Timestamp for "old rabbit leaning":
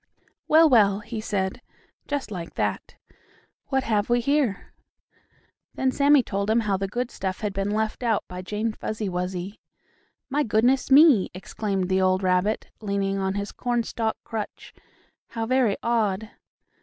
12.01-13.19